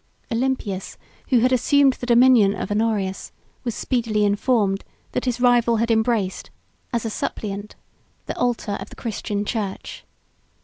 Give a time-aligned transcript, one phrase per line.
[0.31, 0.97] Olympius,
[1.27, 3.31] who had assumed the dominion of Honorius,
[3.63, 6.49] was speedily informed, that his rival had embraced,
[6.91, 7.75] as a suppliant
[8.25, 10.03] the altar of the Christian church.